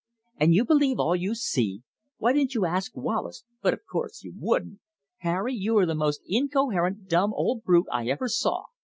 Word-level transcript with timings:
"And 0.39 0.55
you 0.55 0.65
believe 0.65 0.99
all 0.99 1.15
you 1.15 1.35
see! 1.35 1.83
Why 2.17 2.33
didn't 2.33 2.55
you 2.55 2.65
ask 2.65 2.97
Wallace 2.97 3.43
but 3.61 3.75
of 3.75 3.81
course 3.87 4.23
you 4.23 4.33
wouldn't! 4.35 4.79
Harry, 5.17 5.53
you 5.53 5.77
are 5.77 5.85
the 5.85 5.93
most 5.93 6.21
incoherent 6.25 7.07
dumb 7.07 7.31
old 7.35 7.63
brute 7.63 7.85
I 7.91 8.07
ever 8.07 8.27
saw! 8.27 8.63